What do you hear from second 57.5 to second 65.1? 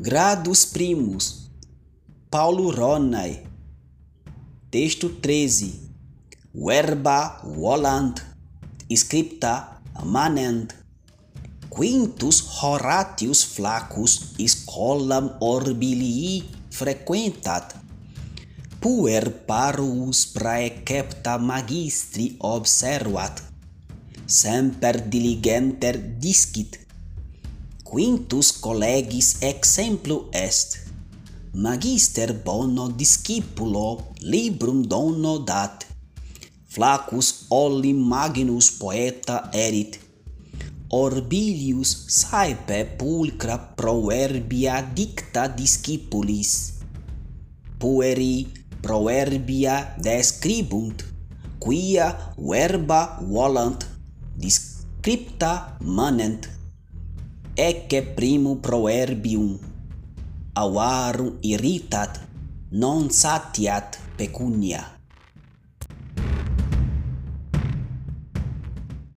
ecce primum proverbium. Avarum irritat non satiat pecunia.